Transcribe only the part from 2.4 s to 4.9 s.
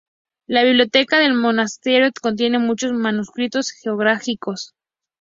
muchos manuscritos georgianos.